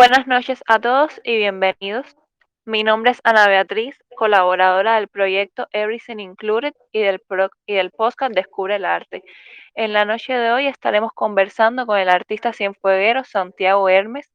[0.00, 2.06] Buenas noches a todos y bienvenidos.
[2.64, 7.90] Mi nombre es Ana Beatriz, colaboradora del proyecto Everything Included y del, pro- y del
[7.90, 9.22] podcast Descubre el Arte.
[9.74, 14.32] En la noche de hoy estaremos conversando con el artista cienfueguero Santiago Hermes.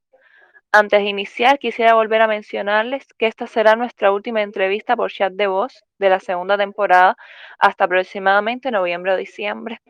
[0.72, 5.34] Antes de iniciar, quisiera volver a mencionarles que esta será nuestra última entrevista por chat
[5.34, 7.18] de voz de la segunda temporada
[7.58, 9.82] hasta aproximadamente noviembre o diciembre.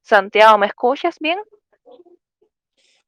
[0.00, 1.40] Santiago, ¿me escuchas bien?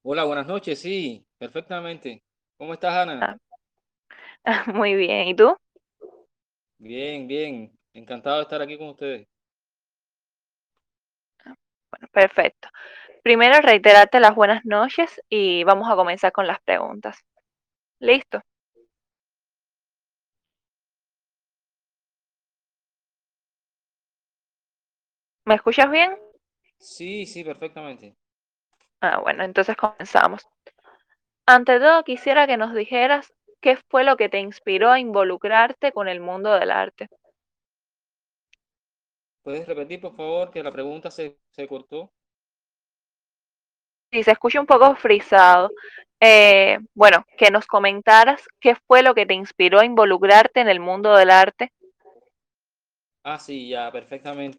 [0.02, 2.22] Hola, buenas noches, sí, perfectamente.
[2.56, 3.36] ¿Cómo estás, Ana?
[4.44, 5.28] Ah, muy bien.
[5.28, 5.56] ¿Y tú?
[6.78, 7.72] Bien, bien.
[7.92, 9.26] Encantado de estar aquí con ustedes.
[11.44, 12.68] Bueno, perfecto.
[13.22, 17.18] Primero, reiterarte las buenas noches y vamos a comenzar con las preguntas.
[17.98, 18.42] ¿Listo?
[25.44, 26.16] ¿Me escuchas bien?
[26.78, 28.16] Sí, sí, perfectamente.
[29.00, 30.46] Ah, bueno, entonces comenzamos.
[31.46, 36.06] Ante todo, quisiera que nos dijeras qué fue lo que te inspiró a involucrarte con
[36.06, 37.08] el mundo del arte.
[39.42, 42.12] ¿Puedes repetir, por favor, que la pregunta se, se cortó?
[44.12, 45.70] Si se escucha un poco frisado,
[46.20, 50.80] eh, bueno, que nos comentaras qué fue lo que te inspiró a involucrarte en el
[50.80, 51.72] mundo del arte.
[53.24, 54.58] Ah, sí, ya, perfectamente.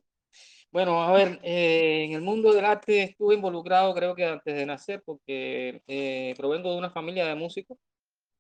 [0.71, 4.65] Bueno, a ver, eh, en el mundo del arte estuve involucrado creo que antes de
[4.65, 7.77] nacer porque eh, provengo de una familia de músicos.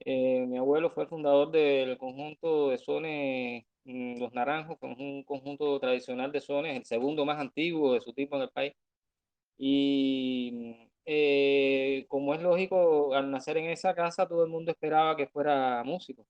[0.01, 5.23] Eh, mi abuelo fue el fundador del conjunto de sones mm, Los Naranjos, es un
[5.23, 8.73] conjunto tradicional de sones, el segundo más antiguo de su tipo en el país.
[9.57, 10.75] Y
[11.05, 15.83] eh, como es lógico, al nacer en esa casa todo el mundo esperaba que fuera
[15.85, 16.25] músico.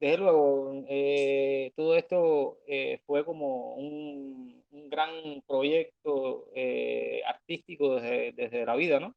[0.00, 8.32] Desde luego, eh, todo esto eh, fue como un, un gran proyecto eh, artístico desde,
[8.32, 9.14] desde la vida, ¿no?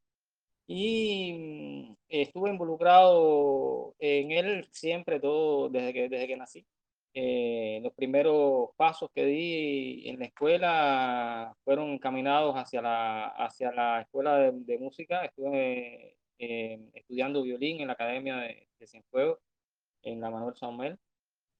[0.67, 6.65] Y mm, estuve involucrado en él siempre, todo desde que, desde que nací.
[7.15, 14.01] Eh, los primeros pasos que di en la escuela fueron encaminados hacia la, hacia la
[14.01, 15.25] escuela de, de música.
[15.25, 19.39] Estuve eh, estudiando violín en la Academia de, de Cienfuegos,
[20.03, 20.97] en la Manuel Samuel.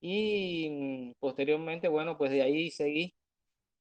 [0.02, 3.16] Y mm, posteriormente, bueno, pues de ahí seguí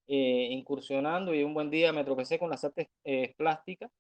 [0.09, 3.91] eh, incursionando y un buen día me tropecé con las artes eh, plásticas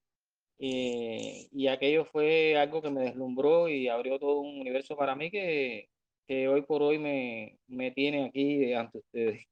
[0.59, 5.31] eh, y aquello fue algo que me deslumbró y abrió todo un universo para mí
[5.31, 5.89] que,
[6.27, 9.47] que hoy por hoy me, me tiene aquí ante ustedes.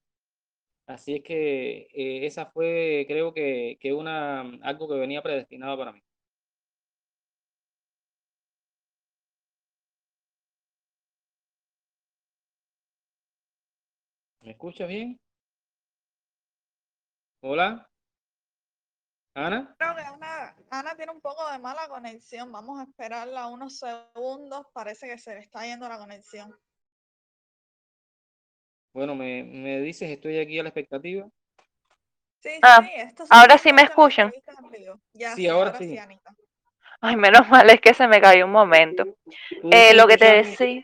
[0.86, 5.92] Así es que eh, esa fue, creo que, que una, algo que venía predestinado para
[5.92, 6.02] mí.
[14.42, 15.18] ¿Me escuchas bien?
[17.42, 17.86] Hola,
[19.34, 19.74] Ana.
[19.78, 22.50] Creo que Ana, Ana tiene un poco de mala conexión.
[22.52, 24.66] Vamos a esperarla unos segundos.
[24.72, 26.54] Parece que se le está yendo la conexión.
[28.92, 31.28] Bueno, me, me dices, estoy aquí a la expectativa.
[32.42, 34.32] Sí, Ah, sí, esto ahora sí me escuchan.
[35.12, 35.90] Ya, Sí, ahora ahora sí.
[35.90, 36.34] sí, Anita.
[37.02, 39.04] Ay, menos mal es que se me cayó un momento.
[39.62, 40.82] ¿Tú me Eh, lo que te decía,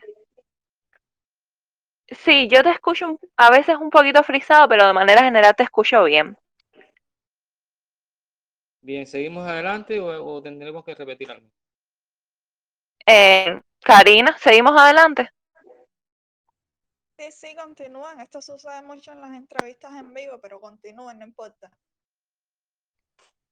[2.09, 5.63] sí, yo te escucho un- a veces un poquito frisado, pero de manera general te
[5.63, 6.37] escucho bien.
[8.81, 11.47] Bien, ¿seguimos adelante o, o tendremos que repetir algo?
[13.07, 15.31] Eh, Karina, seguimos adelante.
[17.19, 18.21] Sí, sí, continúan.
[18.21, 21.69] Esto sucede mucho en las entrevistas en vivo, pero continúen, no importa.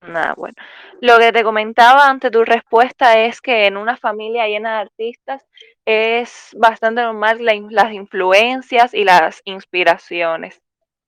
[0.08, 0.56] Nada, bueno.
[1.02, 5.46] Lo que te comentaba ante tu respuesta es que en una familia llena de artistas
[5.86, 10.62] es bastante normal las influencias y las inspiraciones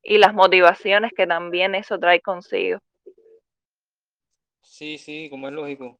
[0.04, 2.80] y las motivaciones que también eso trae consigo.
[4.62, 6.00] Sí, sí, como es lógico.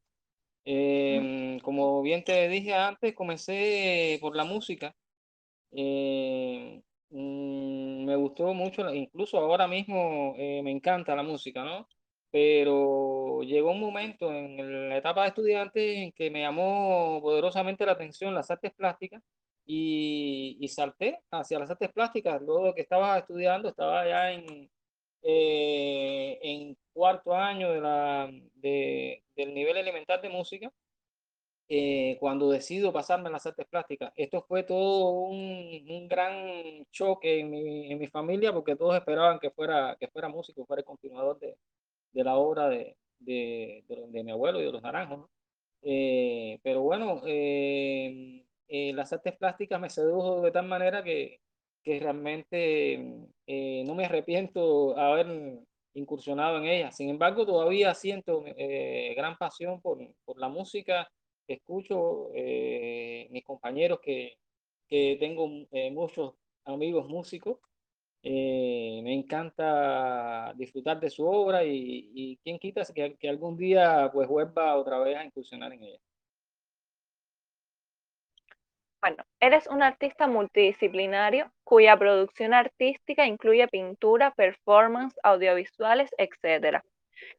[0.66, 4.94] Em, como bien te dije antes, comencé por la música.
[5.72, 11.88] Eh, mm, me gustó mucho, incluso ahora mismo eh, me encanta la música, ¿no?
[12.32, 17.94] Pero llegó un momento en la etapa de estudiante en que me llamó poderosamente la
[17.94, 19.24] atención las artes plásticas
[19.66, 22.42] y, y salté hacia las artes plásticas.
[22.42, 24.70] Luego que estaba estudiando, estaba ya en,
[25.24, 30.72] eh, en cuarto año de la, de- del nivel elemental de música
[31.70, 34.12] eh, cuando decido pasarme a las artes plásticas.
[34.16, 39.40] Esto fue todo un, un gran choque en mi, en mi familia porque todos esperaban
[39.40, 41.58] que fuera, que fuera músico, fuera el continuador de,
[42.18, 45.30] de la obra de, de, de- de mi abuelo y de los naranjos, ¿no?
[45.82, 51.40] Eh, pero bueno, eh, eh, las artes plásticas me sedujo de tal manera que,
[51.84, 52.96] que realmente
[53.48, 55.28] eh, no me arrepiento haber
[55.94, 56.96] incursionado en ellas.
[56.96, 61.10] Sin embargo, todavía siento eh, gran pasión por, por la música
[61.48, 64.34] escucho, eh, mis compañeros que,
[64.88, 65.48] que tengo
[65.92, 66.34] muchos
[66.66, 67.60] amigos músicos,
[68.24, 74.28] eh, me encanta disfrutar de su obra y, quién quita que, que algún día pues
[74.28, 76.00] vuelva otra vez a incursionar en ella.
[79.02, 86.82] Bueno, eres un artista multidisciplinario cuya producción artística incluye pintura, performance, audiovisuales, etc.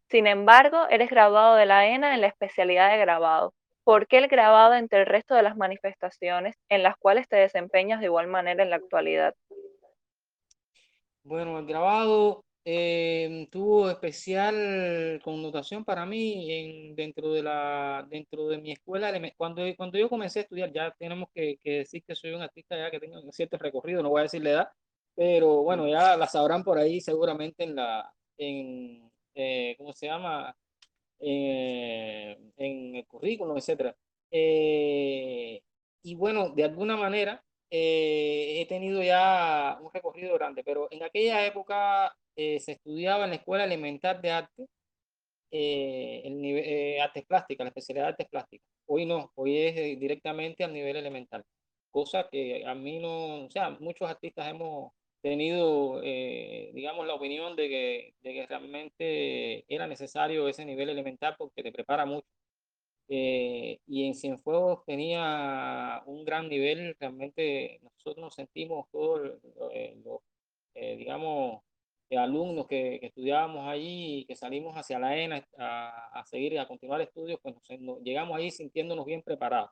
[0.08, 3.52] Sin embargo, eres graduado de la ENA en la especialidad de grabado.
[3.84, 8.00] ¿Por qué el grabado entre el resto de las manifestaciones en las cuales te desempeñas
[8.00, 9.34] de igual manera en la actualidad?
[11.28, 18.56] Bueno, el grabado eh, tuvo especial connotación para mí en, dentro, de la, dentro de
[18.56, 19.12] mi escuela.
[19.36, 22.78] Cuando, cuando yo comencé a estudiar, ya tenemos que, que decir que soy un artista
[22.78, 24.69] ya que tengo un cierto recorrido, no voy a decir la edad,
[25.14, 30.56] pero bueno, ya la sabrán por ahí seguramente en la, en, eh, ¿cómo se llama?
[31.20, 33.94] Eh, en el currículum, etcétera.
[34.30, 35.60] Eh,
[36.02, 42.15] y bueno, de alguna manera he tenido ya un recorrido grande, pero en aquella época
[42.37, 44.67] se estudiaba en la Escuela Elemental de Arte,
[45.50, 48.67] el nivel, artes plásticas, la especialidad de artes plásticas.
[48.87, 51.44] Hoy no, hoy es directamente al nivel elemental,
[51.91, 57.56] cosa que a mí no, o sea, muchos artistas hemos tenido, eh, digamos, la opinión
[57.56, 62.26] de que, de que realmente era necesario ese nivel elemental porque te prepara mucho.
[63.08, 69.40] Eh, y en Cienfuegos tenía un gran nivel, realmente nosotros nos sentimos todos los,
[70.75, 71.62] eh, digamos,
[72.10, 76.69] alumnos que, que, estudiábamos allí y que salimos hacia la ENA a, a seguir, a
[76.69, 77.55] continuar estudios, pues
[78.02, 79.70] llegamos ahí sintiéndonos bien preparados.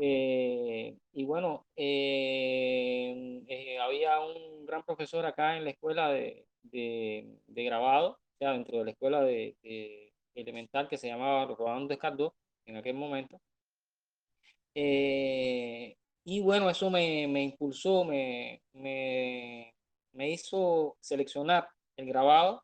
[0.00, 7.26] Eh, y bueno, eh, eh, había un gran profesor acá en la escuela de, de,
[7.48, 10.07] de grabado, o sea, dentro de la escuela de, de
[10.40, 12.34] elemental que se llamaba Rodán Descardó
[12.66, 13.40] en aquel momento.
[16.24, 19.74] y bueno, eso me, me impulsó, me, me,
[20.12, 22.62] me, hizo seleccionar el grabado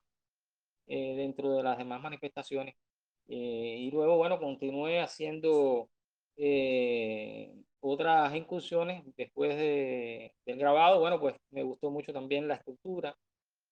[0.86, 2.74] dentro de las demás manifestaciones.
[3.26, 5.88] y luego, bueno, continué haciendo
[6.36, 13.16] eh, otras incursiones después de, del grabado, bueno, pues me gustó mucho también la estructura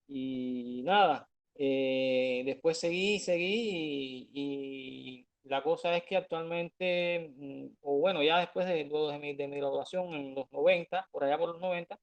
[0.07, 8.23] y nada, eh, después seguí, seguí y, la cosa es que actualmente, mm, o bueno,
[8.23, 11.61] ya después de, de, mi, de mi graduación en los 90, por allá por los
[11.61, 11.99] 90,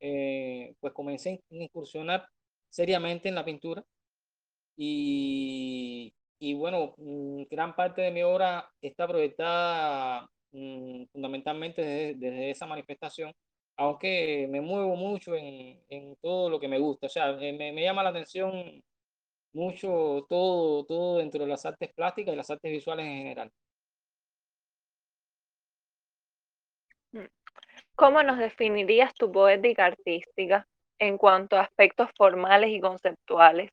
[0.00, 2.26] eh, pues comencé a incursionar
[2.68, 3.84] seriamente en la pintura
[4.76, 11.82] y, y bueno, mm, gran parte de mi obra está proyectada mm, fundamentalmente
[12.14, 13.34] desde, esa manifestación,
[13.76, 17.06] aunque me muevo mucho en, en, todo lo que me gusta.
[17.06, 18.82] O sea, me, me, llama la atención
[19.52, 23.52] mucho todo, todo dentro de las artes plásticas y las artes visuales en general.
[27.12, 27.26] Mm.
[27.94, 30.66] ¿Cómo nos definirías tu poética artística
[30.98, 33.70] en cuanto a aspectos formales y conceptuales?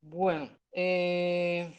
[0.00, 1.72] Bueno, eh,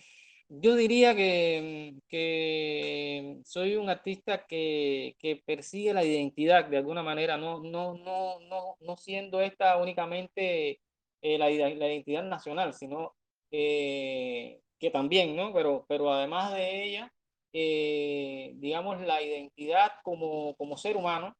[0.49, 7.37] yo diría que, que, soy un artista que, que, persigue la identidad de alguna manera,
[7.37, 10.81] no, no, no, no, no siendo esta únicamente
[11.21, 13.15] eh, la, la, identidad nacional, sino
[13.51, 15.53] eh, que también, ¿no?
[15.53, 17.13] Pero, pero además de ella,
[17.53, 21.35] digamos, la identidad como, como ser humano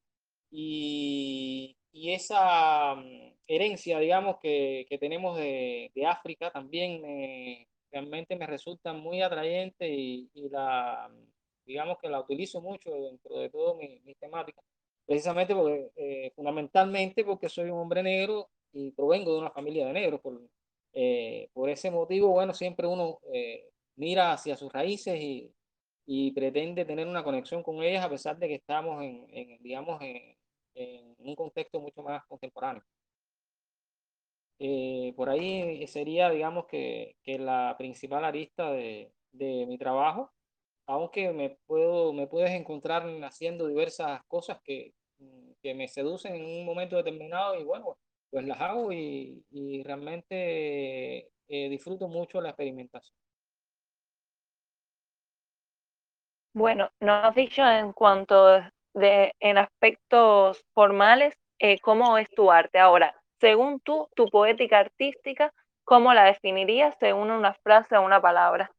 [0.49, 8.35] y, y esa mm, herencia, digamos, que, que tenemos de, de, África también me, realmente
[8.35, 11.09] me resulta muy atrayente y, y, la,
[11.65, 14.61] digamos que la utilizo mucho dentro de todo mi, mi temática,
[15.05, 19.93] precisamente porque, eh, fundamentalmente porque soy un hombre negro y provengo de una familia de
[19.93, 20.21] negros.
[20.21, 20.41] Por,
[20.93, 25.53] eh, por ese motivo, bueno, siempre uno eh, mira hacia sus raíces y,
[26.05, 30.01] y, pretende tener una conexión con ellas a pesar de que estamos en, en digamos,
[30.01, 30.35] en,
[30.75, 32.83] en un contexto mucho más contemporáneo.
[34.59, 40.31] Eh, por ahí sería, digamos, que, que la principal arista de, de, mi trabajo,
[40.87, 44.93] aunque me, puedo, me puedes encontrar haciendo diversas cosas que,
[45.61, 47.97] que me seducen en un momento determinado y bueno,
[48.29, 53.17] pues las hago y, y realmente eh, disfruto mucho la experimentación.
[56.53, 58.61] Bueno, nos has dicho en cuanto
[58.93, 62.79] de, en aspectos formales, eh, ¿cómo es tu arte?
[62.79, 65.53] Ahora, según tú, tu poética artística,
[65.83, 68.71] ¿cómo la definirías según una frase o una palabra?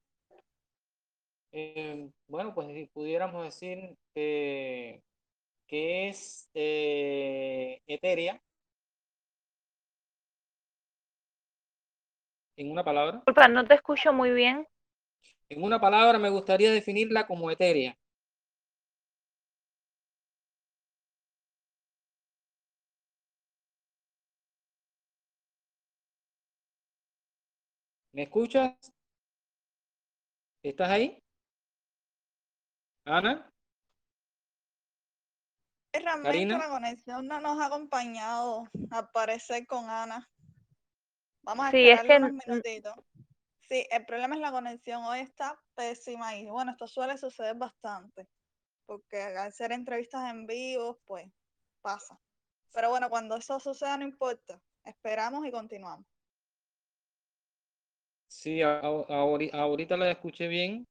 [1.52, 5.00] Eh, bueno, pues si pudiéramos decir que,
[5.68, 8.42] que es eh, etérea.
[12.58, 13.18] En una palabra.
[13.18, 14.66] Disculpa, no te escucho muy bien.
[15.48, 17.96] En una palabra me gustaría definirla como etérea.
[28.12, 28.74] ¿Me escuchas?
[30.64, 31.22] ¿Estás ahí?
[33.04, 33.48] Ana,
[35.92, 36.58] Realmente Karina.
[36.58, 40.28] la conexión no nos ha acompañado a aparecer con Ana.
[41.48, 42.94] Vamos a Sí, es esperarle que unos minutitos.
[43.70, 45.02] Sí, el problema es la conexión.
[45.04, 48.28] Hoy está pésima y bueno, esto suele suceder bastante.
[48.84, 51.26] Porque al hacer entrevistas en vivo, pues
[51.80, 52.20] pasa.
[52.74, 54.60] Pero bueno, cuando eso suceda no importa.
[54.84, 56.06] Esperamos y continuamos.
[58.28, 60.86] sí, a- a- ahori- ahorita la escuché bien,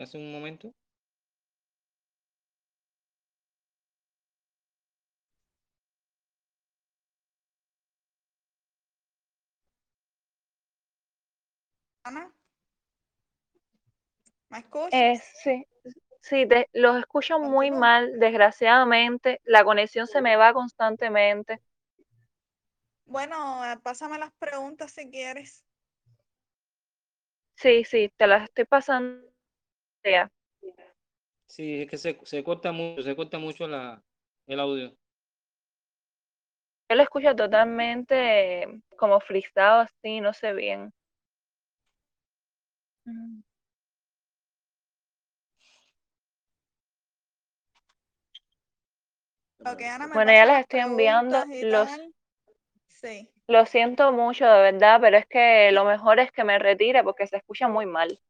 [0.00, 0.72] hace un momento.
[12.04, 12.32] Ana,
[14.48, 15.04] ¿me escuchas?
[15.06, 15.66] eh, sí,
[16.22, 19.40] sí, te- los escucho muy mal, desgraciadamente.
[19.44, 21.60] La conexión se me va constantemente.
[23.06, 25.64] Bueno, eh, pásame las preguntas si quieres.
[27.56, 29.24] Sí, sí, te las estoy pasando.
[30.04, 30.30] ya.
[31.46, 34.02] Sí, es que se, se corta mucho, se corta mucho la,
[34.46, 34.94] el audio.
[36.88, 40.92] Yo lo escucho totalmente como frisado así, no sé bien.
[43.04, 43.42] Mm.
[49.66, 51.42] Ok, Ana, me Bueno, ya las estoy enviando.
[51.62, 52.14] Los, tal.
[52.86, 53.30] Sí.
[53.46, 57.26] lo siento mucho, de verdad, pero es que lo mejor es que me retire porque
[57.26, 58.20] se escucha muy mal.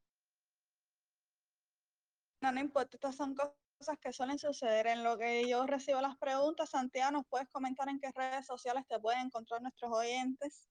[2.41, 4.87] No, no importa, estas son cosas que suelen suceder.
[4.87, 8.85] En lo que yo recibo las preguntas, Santiago, ¿nos puedes comentar en qué redes sociales
[8.87, 10.69] te pueden encontrar nuestros oyentes?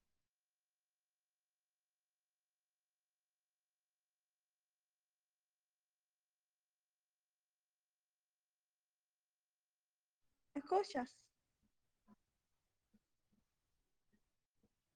[10.64, 11.14] ¿Me escuchas?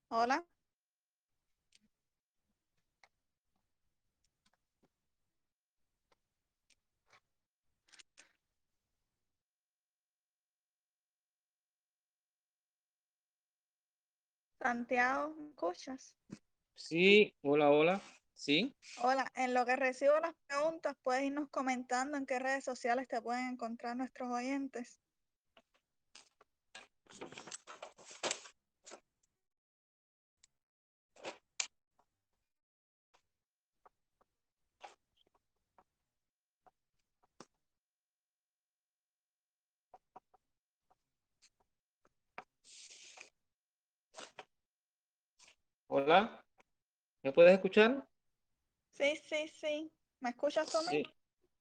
[0.09, 0.43] Hola.
[14.59, 16.17] Santiago, ¿me escuchas?
[16.75, 18.03] Sí, hola, hola.
[18.33, 23.07] Sí, Hola, en lo que recibo las preguntas, puedes irnos comentando en qué redes sociales
[23.07, 24.99] te pueden encontrar nuestros oyentes.
[45.89, 46.45] Hola.
[47.23, 48.07] ¿Me puedes escuchar?
[48.95, 49.93] Sí, sí, sí.
[50.21, 51.03] ¿Me escuchas mí?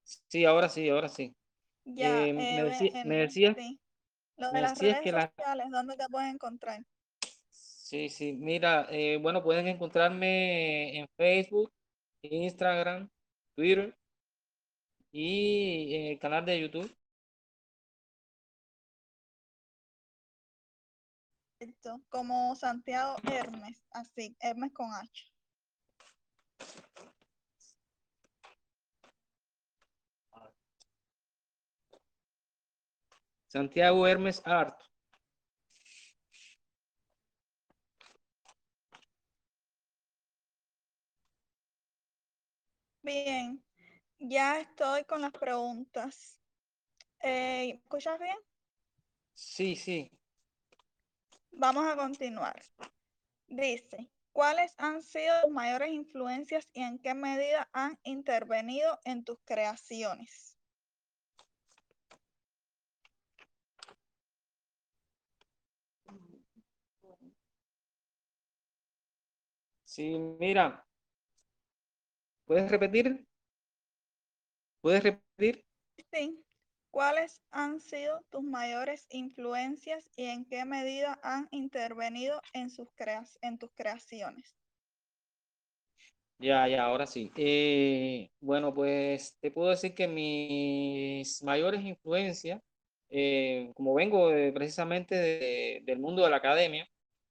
[0.02, 1.34] Sí, sí, ahora sí, ahora sí.
[1.84, 2.54] Ya, Eh, eh, me,
[3.04, 3.80] me en- decías, sí.
[4.38, 5.28] Lo de las redes que la...
[5.28, 6.82] sociales, ¿dónde te pueden encontrar?
[7.50, 11.72] Sí, sí, mira, eh, bueno, pueden encontrarme en Facebook,
[12.22, 13.08] Instagram,
[13.56, 13.96] Twitter
[15.10, 16.94] y en el canal de YouTube.
[22.08, 25.32] Como Santiago Hermes, así, Hermes con H.
[33.48, 34.78] Santiago Hermes Art.
[43.00, 43.64] Bien,
[44.18, 46.38] ya estoy con las preguntas.
[47.22, 48.36] Eh, ¿me ¿escuchas bien?
[49.32, 50.10] Sí, sí.
[51.52, 52.62] Vamos a continuar.
[53.46, 59.38] Dice, ¿cuáles han sido tus mayores influencias y en qué medida han intervenido en tus
[59.46, 60.57] creaciones?
[69.98, 70.86] Sí, mira,
[72.46, 73.28] ¿puedes repetir?
[74.80, 75.64] ¿Puedes repetir?
[76.12, 76.44] Sí.
[76.90, 83.24] ¿Cuáles han sido tus mayores influencias y en qué medida han intervenido en, sus crea-
[83.42, 84.56] en tus creaciones?
[86.40, 87.32] Ya, ya, ahora sí.
[87.36, 92.62] Eh, bueno, pues te puedo decir que mis mayores influencias,
[93.08, 96.88] eh, como vengo de- precisamente de- del mundo de la academia,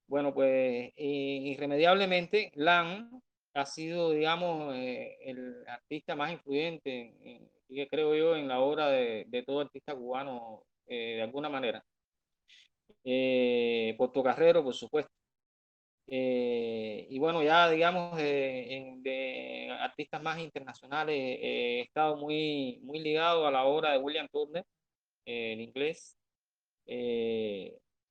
[0.08, 3.22] bueno, pues eh, irremediablemente Lan
[3.54, 8.60] ha sido, digamos, eh, el artista más influyente, en- en- que creo yo, en la
[8.62, 11.84] obra de, de todo artista cubano, eh, de alguna manera.
[13.04, 15.12] Eh, Portocarrero, por supuesto.
[16.08, 23.66] y bueno, ya digamos, de artistas más internacionales, he estado muy, muy ligado a la
[23.66, 24.64] obra de William Turner
[25.26, 26.18] en inglés,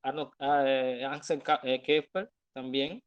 [0.07, 1.43] Arnold, ah, Ansel
[1.83, 3.03] Kepler también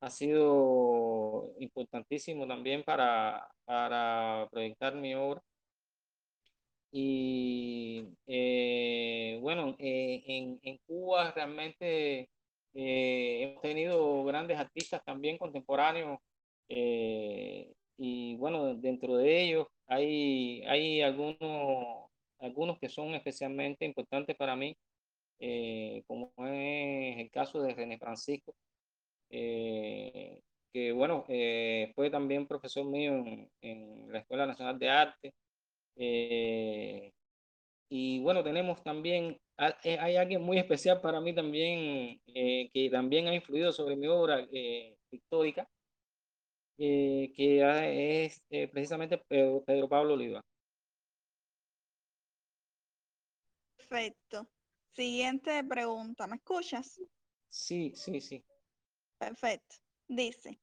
[0.00, 5.42] ha sido importantísimo también para, para proyectar mi obra.
[6.92, 12.28] Y eh, bueno, eh, en, en, Cuba realmente
[12.74, 16.18] eh, hemos tenido grandes artistas también contemporáneos
[18.02, 24.76] y bueno, dentro de ellos hay, hay algunos, algunos que son especialmente importantes para mí,
[26.06, 28.54] como es el caso de René Francisco,
[29.28, 31.24] que bueno,
[31.94, 35.34] fue también profesor mío en, en la Escuela Nacional de Arte.
[35.96, 37.12] Eh,
[37.90, 39.38] y bueno, tenemos también,
[39.84, 44.06] eh, hay alguien muy especial para mí también, eh, que también ha influido sobre mi
[44.06, 44.46] obra
[45.10, 45.68] pictórica,
[46.78, 47.32] que
[48.24, 48.42] es
[48.72, 50.40] precisamente Pedro, Pedro Pablo Oliva.
[53.76, 54.48] Perfecto.
[54.92, 57.00] Siguiente pregunta, ¿me escuchas?
[57.48, 58.44] Sí, sí, sí.
[59.18, 59.76] Perfecto.
[60.08, 60.60] Dice,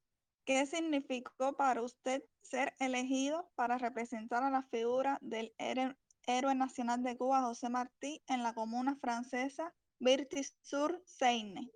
[0.48, 7.18] ¿Qué significó para usted ser elegido para representar a la figura del héroe nacional de
[7.18, 11.70] Cuba, José Martí, en la comuna francesa Virtis-sur-Seine?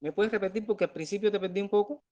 [0.00, 2.02] ¿Me puedes repetir porque al principio te perdí un poco?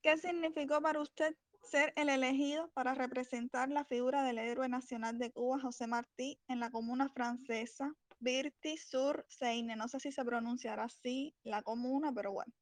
[0.00, 5.30] ¿Qué significó para usted ser el elegido para representar la figura del héroe nacional de
[5.32, 9.76] Cuba, José Martí, en la comuna francesa Virti sur Seine.
[9.76, 12.52] No sé si se pronunciará así la comuna, pero bueno.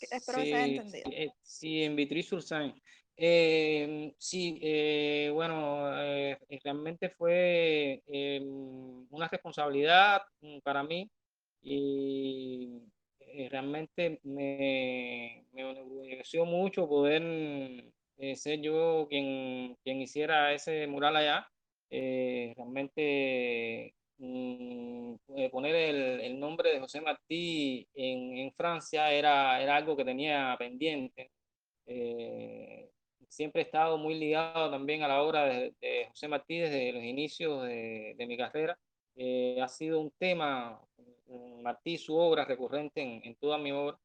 [0.00, 1.10] Espero que se haya entendido.
[1.42, 2.82] Sí, eh, en Vitry sur Seine.
[3.16, 5.90] Eh, sí, eh, bueno,
[6.64, 8.02] realmente fue
[9.10, 10.22] una responsabilidad
[10.62, 11.10] para mí
[11.62, 12.80] y
[13.50, 17.22] realmente me, me mucho poder
[18.36, 21.48] ser yo quien, quien hiciera ese mural allá.
[21.90, 29.76] realmente Mm, eh, poner el, el, nombre de José Martí en, en, Francia era, era
[29.76, 31.30] algo que tenía pendiente.
[31.86, 32.90] Eh,
[33.28, 35.74] siempre he estado muy ligado también a la obra de,
[36.10, 38.78] José Martí desde los inicios de, de mi carrera.
[39.16, 40.80] Eh, ha sido un tema,
[41.62, 43.98] Martí, su obra recurrente en, en toda mi obra.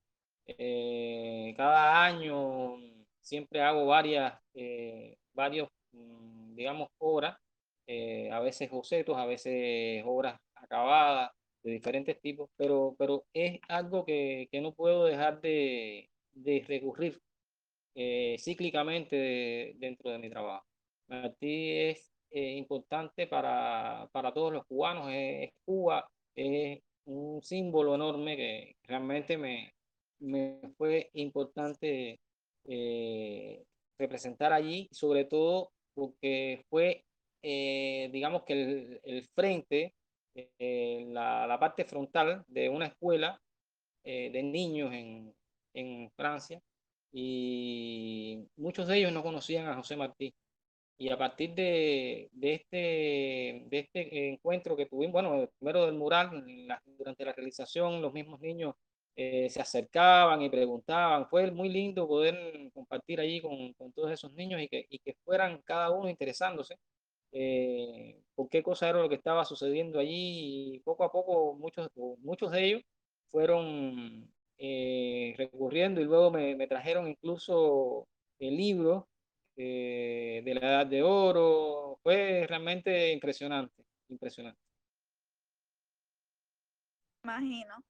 [1.58, 2.78] cada año
[3.26, 4.34] siempre hago varias,
[5.34, 7.38] varios, mm, digamos, obras
[7.88, 11.32] eh, a veces bocetos, a veces obras acabadas
[11.64, 17.20] de diferentes tipos, pero, pero es algo que, que no puedo dejar de, de recurrir
[17.96, 20.66] eh, cíclicamente dentro de mi trabajo.
[21.08, 28.36] Martí es eh, importante para, para, todos los cubanos, es, Cuba, es un símbolo enorme
[28.36, 29.74] que realmente me,
[30.20, 32.20] me fue importante
[33.98, 37.06] representar allí, sobre todo porque fue
[37.48, 39.94] eh, digamos que el, el frente,
[40.34, 43.40] eh, la, la, parte frontal de una escuela
[44.04, 45.32] eh, de niños en,
[45.76, 46.60] en, Francia
[47.12, 50.34] y muchos de ellos no conocían a José Martí.
[50.98, 56.44] Y a partir de, de, este, de este encuentro que tuvimos, bueno, primero del mural,
[56.98, 58.74] durante la realización los mismos niños
[59.16, 61.28] se acercaban y preguntaban.
[61.30, 62.36] Fue muy lindo poder
[62.74, 66.78] compartir allí con, con todos esos niños y que, y que fueran cada uno interesándose
[67.38, 71.90] eh, por qué cosa era lo que estaba sucediendo allí y poco a poco muchos,
[72.20, 72.82] muchos de ellos
[73.32, 78.08] fueron eh, recurriendo y luego me, me trajeron incluso
[78.40, 79.10] el libro
[79.58, 82.00] eh, de la Edad de Oro.
[82.04, 84.62] Fue realmente impresionante, impresionante.
[87.24, 87.84] Imagino.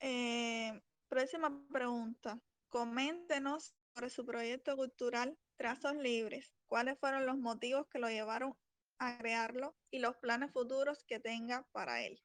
[0.00, 2.40] Eh, próxima pregunta.
[2.68, 8.54] Coméntenos sobre su proyecto cultural Trazos Libres cuáles fueron los motivos que lo llevaron
[8.98, 12.20] a crearlo y los planes futuros que tenga para él.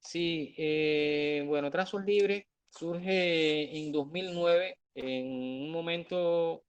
[0.00, 6.64] Sí, eh, bueno, Trazos Libres surge en 2009, en un momento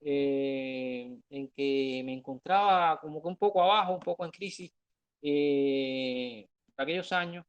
[0.00, 4.72] eh, en que me encontraba como que un poco abajo, un poco en crisis,
[6.76, 7.44] aquellos años,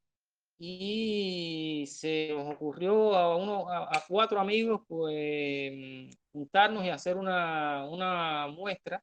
[0.59, 8.47] y se nos ocurrió a, uno, a, cuatro amigos pues, juntarnos y hacer una, una
[8.47, 9.01] muestra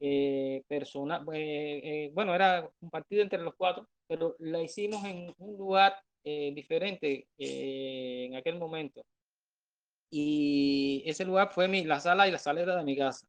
[0.00, 1.24] eh, personal.
[1.34, 7.28] Eh, eh, bueno, era compartida entre los cuatro, pero la hicimos en un lugar diferente
[7.38, 9.04] en aquel momento.
[10.10, 13.26] Y ese lugar fue mi, la sala y la salera de mi casa.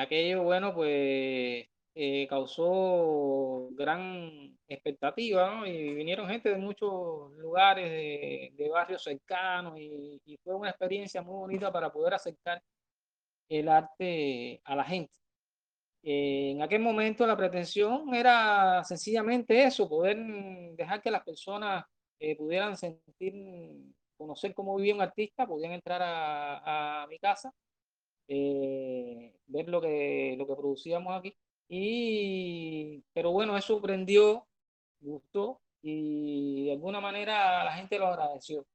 [0.00, 1.66] aquello, bueno, pues
[1.98, 5.66] eh, causó gran expectativa, ¿no?
[5.66, 11.22] Y vinieron gente de muchos lugares, de, de barrios cercanos, y, y, fue una experiencia
[11.22, 12.62] muy bonita para poder acercar
[13.48, 15.14] el arte a la gente.
[16.02, 20.18] Eh, en aquel momento la pretensión era sencillamente eso, poder
[20.76, 21.84] dejar que las personas
[22.20, 23.34] eh, pudieran sentir,
[24.18, 27.52] conocer cómo vivía un artista, podían entrar a, a mi casa,
[28.28, 31.34] eh, ver lo que, lo que producíamos aquí.
[31.68, 34.46] Y, pero bueno, eso prendió,
[35.00, 38.66] gustó y de alguna manera la gente lo agradeció.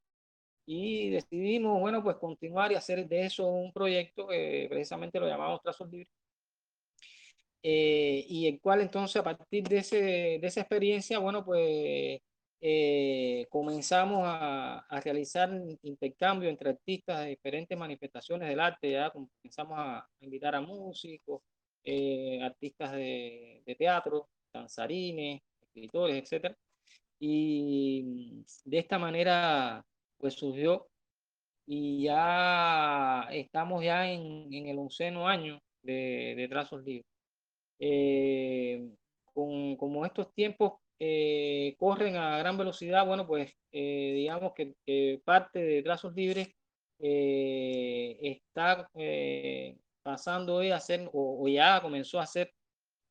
[0.66, 5.62] Y decidimos, bueno, pues continuar y hacer de eso un proyecto que precisamente lo llamamos
[5.62, 6.10] Trazos Libres.
[7.64, 9.98] Eh, y el cual entonces a partir de, ese,
[10.42, 12.20] de esa experiencia, bueno, pues
[12.60, 15.52] eh, comenzamos a, a, realizar
[15.84, 21.42] intercambio entre artistas de diferentes manifestaciones del arte, ya comenzamos a, invitar a músicos,
[21.84, 26.56] eh, artistas de, de, teatro, danzarines, escritores, etc.
[27.20, 29.86] Y de esta manera,
[30.18, 30.88] pues surgió
[31.66, 37.06] y ya estamos ya en, en el onceno año de, de Trazos Libres.
[37.80, 38.90] Eh,
[39.34, 45.22] con, como estos tiempos eh, corren a gran velocidad, bueno, pues eh, digamos que, que,
[45.26, 46.50] parte de Trazos Libres
[47.00, 52.52] eh, está eh, pasando hoy a hacer, o, o, ya comenzó a hacer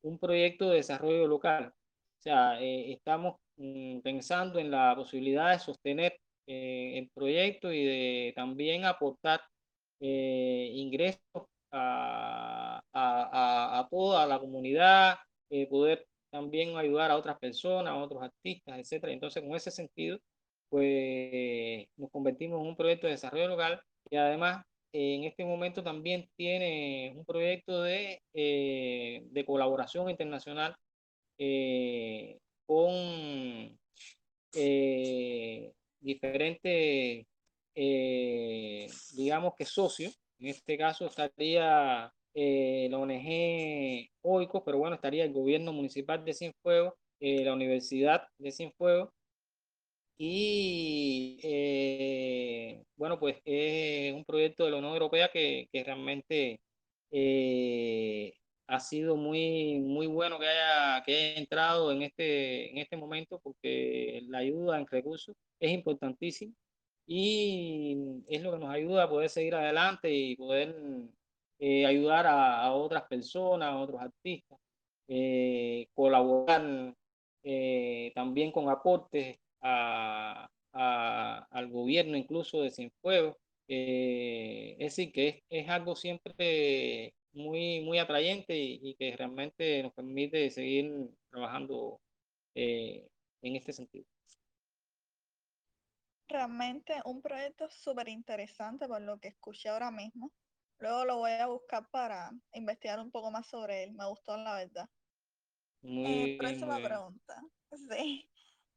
[0.03, 1.72] un proyecto de desarrollo local.
[2.18, 8.33] O sea, eh, estamos mm, pensando en la posibilidad de sostener el proyecto y de
[8.35, 9.40] también aportar
[10.00, 11.20] ingresos
[11.72, 15.18] a, a, a, toda la comunidad,
[15.50, 19.12] eh, poder también ayudar a otras personas, a otros artistas, etcétera.
[19.12, 20.18] Entonces, con ese sentido,
[20.68, 26.29] pues nos convertimos en un proyecto de desarrollo local y además en este momento también
[26.37, 30.74] tiene un proyecto de, eh, de colaboración internacional
[31.38, 33.79] eh, con
[34.55, 37.26] eh, diferentes,
[39.14, 40.20] digamos que socios.
[40.38, 46.94] En este caso estaría la ONG OICO, pero bueno, estaría el gobierno municipal de Cienfuegos,
[47.20, 49.11] la Universidad de Cienfuegos,
[50.22, 56.61] y eh, bueno, pues es un proyecto de la Unión Europea que, que realmente
[57.11, 58.35] eh,
[58.66, 63.40] ha sido muy, muy bueno que haya, que haya entrado en este, en este momento
[63.42, 66.52] porque la ayuda en recursos es importantísima
[67.06, 67.96] y
[68.28, 70.76] es lo que nos ayuda a poder seguir adelante y poder
[71.59, 74.59] eh, ayudar a, a, otras personas, a otros artistas,
[75.09, 76.94] eh, colaborar
[77.42, 83.37] eh, también con aportes a, a, al gobierno incluso de Cienfuegos.
[83.68, 89.92] es decir, que es, es, algo siempre muy, muy atrayente y, y, que realmente nos
[89.92, 90.92] permite seguir
[91.31, 92.01] trabajando
[92.55, 94.05] en este sentido
[96.31, 100.33] realmente un proyecto súper interesante por lo que escuché ahora mismo.
[100.79, 103.92] Luego lo voy a buscar para investigar un poco más sobre él.
[103.92, 104.88] Me gustó la verdad.
[105.83, 106.88] Muy eh, próxima bien.
[106.88, 107.42] pregunta.
[107.88, 108.29] Sí.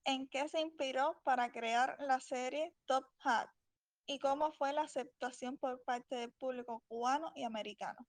[0.05, 3.47] ¿En qué se inspiró para crear la serie Top Hat?
[4.05, 8.05] ¿Y cómo fue la aceptación por parte del público cubano y americano?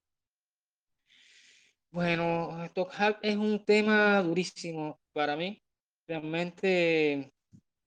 [1.91, 5.63] Bueno, Top Hat es un tema durísimo para mí.
[6.09, 7.33] Realmente,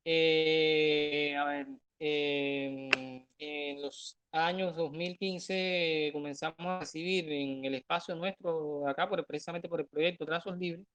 [0.06, 1.68] eh, a ver,
[2.00, 9.82] eh, en los años 2015 comenzamos a recibir en el espacio nuestro, acá precisamente por
[9.82, 10.88] el proyecto Trazos Libres,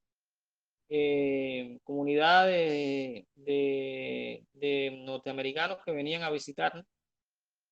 [0.89, 6.85] eh, comunidades de, de, norteamericanos que venían a visitar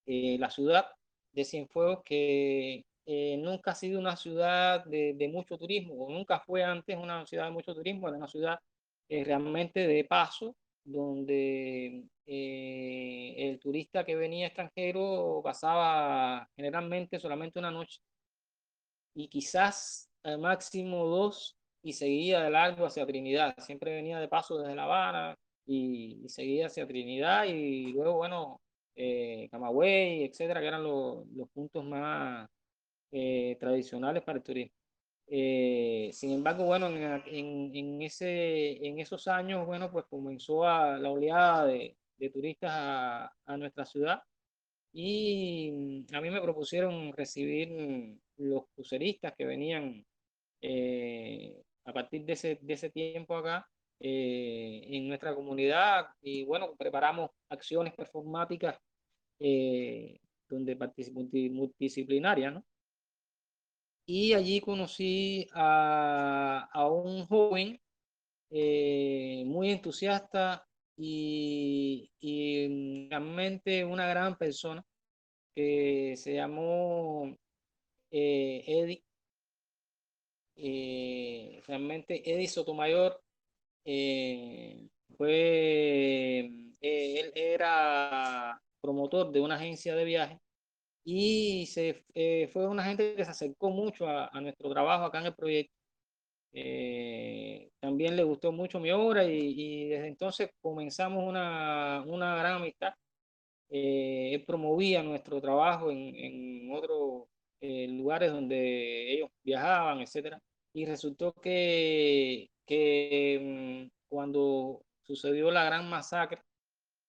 [0.06, 0.88] eh, la ciudad
[1.32, 6.40] de Cienfuegos, que eh, nunca ha sido una ciudad de, de, mucho turismo, o nunca
[6.40, 8.60] fue antes una ciudad de mucho turismo, era una ciudad
[9.10, 17.72] eh, realmente de paso, donde eh, el turista que venía extranjero pasaba generalmente solamente una
[17.72, 18.00] noche
[19.14, 23.56] y quizás al máximo dos y seguía de largo hacia Trinidad.
[23.60, 28.62] Siempre venía de paso desde La Habana y, y seguía hacia Trinidad y luego, bueno,
[28.96, 32.50] eh, Camagüey, etcétera, que eran los, los puntos más
[33.12, 34.76] eh, tradicionales para el turismo.
[35.28, 40.98] Eh, sin embargo, bueno, en, en, en, ese, en esos años, bueno, pues comenzó a,
[40.98, 44.22] la oleada de, de turistas a, a, nuestra ciudad
[44.94, 47.70] y a mí me propusieron recibir
[48.38, 50.06] los cruceristas que venían
[50.62, 53.68] eh, a partir de ese, de ese tiempo acá
[54.00, 58.78] eh, en nuestra comunidad y bueno, preparamos acciones performáticas
[59.40, 62.66] eh, donde multidisciplinarias, ¿no?
[64.06, 67.80] y allí conocí a, a un joven
[68.50, 70.68] eh, muy entusiasta
[70.98, 74.84] y, y, realmente una gran persona
[75.56, 77.38] que se llamó
[78.12, 79.04] eh, Eddie.
[80.64, 83.20] Eh, realmente Eddie Sotomayor
[83.86, 86.40] eh, fue,
[86.82, 90.40] él era promotor de una agencia de viaje
[91.04, 92.04] y se,
[92.54, 95.82] fue una gente que se acercó mucho a, a nuestro trabajo acá en el proyecto
[96.54, 102.94] eh, también le gustó mucho mi obra y, desde entonces comenzamos una, una gran amistad.
[103.70, 107.26] Eh, él promovía nuestro trabajo en, en otros
[107.62, 110.38] eh, lugares donde ellos viajaban, etc.
[110.74, 116.42] Y resultó que, que mm, cuando sucedió la gran masacre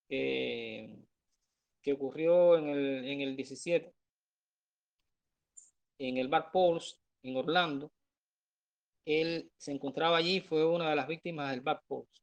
[0.08, 3.94] que ocurrió en el, en el 17,
[5.98, 7.90] en el Bar Pauls, en Orlando,
[9.04, 12.18] él se encontraba allí, fue una de las víctimas del Bad Post.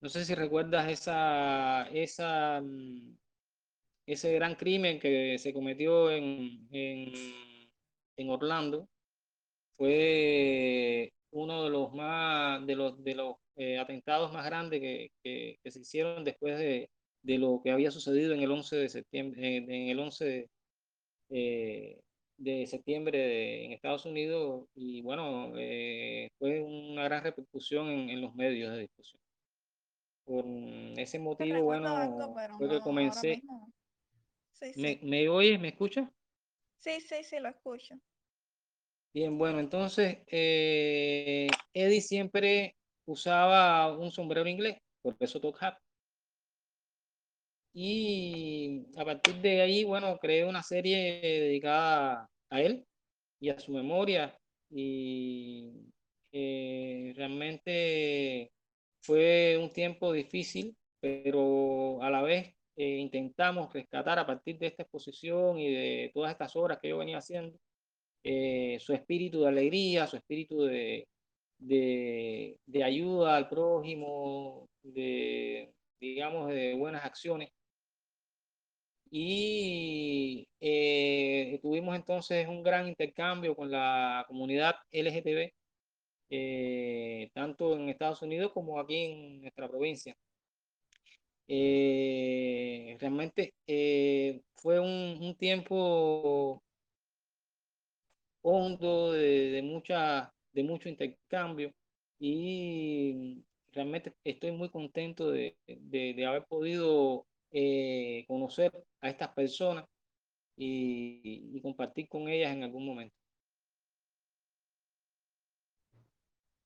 [0.00, 3.16] No sé si recuerdas esa, esa, mm,
[4.06, 7.12] ese gran crimen que se cometió en, en,
[8.20, 8.88] en Orlando.
[9.76, 15.58] Fue uno de los más de los de los eh, atentados más grandes que, que,
[15.62, 16.90] que, se hicieron después de,
[17.22, 20.50] de, lo que había sucedido en el 11 de septiembre en, en el 11 de,
[21.30, 22.00] eh,
[22.36, 28.34] de septiembre en Estados Unidos y bueno, eh, fue una gran repercusión en, en, los
[28.34, 29.20] medios de discusión.
[30.24, 30.44] Por
[30.96, 33.42] ese motivo, bueno, algo, fue que comencé.
[34.52, 34.80] Sí, sí.
[34.80, 35.60] ¿Me, ¿Me oyes?
[35.60, 36.08] ¿Me escuchas?
[36.78, 37.94] Sí, sí, sí, lo escucho.
[39.12, 45.74] Bien, bueno, entonces eh, Eddie siempre usaba un sombrero inglés, por eso top hat.
[47.72, 52.84] Y a partir de ahí, bueno, creé una serie dedicada a él
[53.40, 54.36] y a su memoria.
[54.70, 55.72] Y
[56.32, 58.52] eh, realmente
[59.02, 64.82] fue un tiempo difícil, pero a la vez eh, intentamos rescatar a partir de esta
[64.82, 67.58] exposición y de todas estas obras que yo venía haciendo,
[68.24, 71.06] eh, su espíritu de alegría, su espíritu de,
[71.58, 77.50] de, ayuda al prójimo, de, digamos, de buenas acciones
[79.10, 85.52] y eh, tuvimos entonces un gran intercambio con la comunidad LGTB,
[86.30, 90.16] eh, tanto en Estados Unidos como aquí en nuestra provincia.
[91.48, 93.54] Eh, realmente
[94.54, 96.62] fue un, tiempo
[98.42, 101.72] hondo de, mucha, de mucho intercambio
[102.18, 109.84] y realmente estoy muy contento de, de, haber podido eh, conocer a estas personas
[110.56, 113.14] y, y compartir con ellas en algún momento.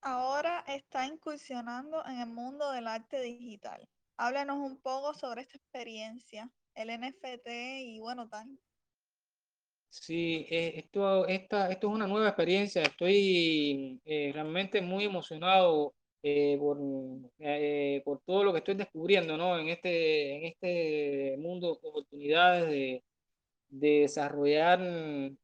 [0.01, 3.89] Ahora está incursionando en el mundo del arte digital.
[4.17, 7.49] Háblanos un poco sobre esta experiencia, el NFT
[7.81, 8.59] y bueno, tal.
[10.01, 12.83] Sí, eh, esto, esta, esto es una nueva experiencia.
[12.83, 16.79] Estoy eh, realmente muy emocionado eh, por,
[17.39, 19.57] eh, por todo lo que estoy descubriendo ¿no?
[19.57, 23.05] en, este, en este mundo, oportunidades de,
[23.69, 24.81] de desarrollar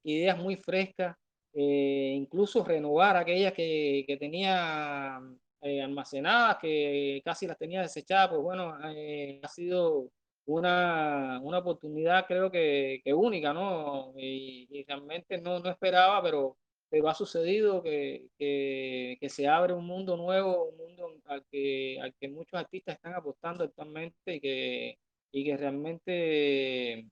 [0.03, 1.17] ideas muy frescas,
[1.53, 5.21] eh, incluso renovar aquellas que, que tenía
[5.61, 10.11] eh, almacenadas, que casi las tenía desechadas, pues bueno, ha sido
[10.47, 14.13] una, una oportunidad creo que, que única, ¿no?
[14.17, 16.57] Y, y realmente no, no esperaba, pero
[16.91, 21.99] pero ha sucedido que, que, que, se abre un mundo nuevo, un mundo al que,
[22.03, 24.99] al que muchos artistas están apostando actualmente y que,
[25.31, 27.07] y que realmente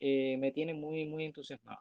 [0.00, 1.80] eh, me tiene muy, muy entusiasmado.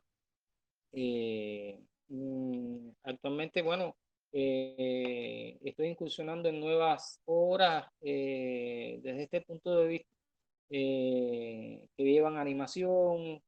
[0.93, 3.95] Eh, mm, actualmente, bueno,
[4.31, 10.09] eh, estoy incursionando en nuevas obras eh, desde este punto de vista
[10.69, 13.41] eh, que llevan animación,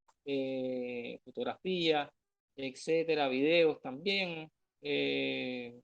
[1.23, 2.11] fotografía,
[2.55, 4.51] etcétera, videos también.
[4.81, 5.79] Eh,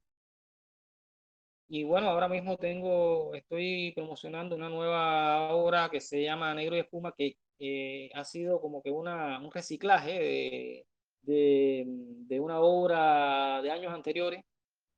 [1.70, 6.80] y bueno, ahora mismo tengo, estoy promocionando una nueva obra que se llama Negro y
[6.80, 10.86] Espuma, que eh, ha sido como que una, un reciclaje de,
[11.22, 14.44] de, de, una obra de años anteriores.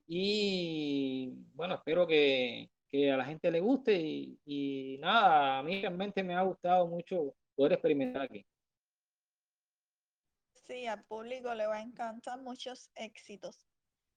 [0.07, 5.81] Y bueno, espero que, que a la gente le guste y, y nada, a mí
[5.81, 8.45] realmente me ha gustado mucho poder experimentar aquí.
[10.67, 13.65] Sí, al público le va a encantar muchos éxitos.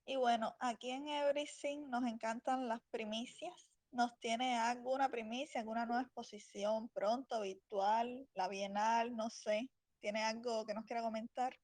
[0.05, 3.67] Y bueno, aquí en Everything nos encantan las primicias.
[3.93, 9.71] ¿Nos tiene alguna primicia, alguna nueva exposición pronto, virtual, la bienal, no sé?
[10.01, 11.57] ¿Tiene algo que nos quiera comentar?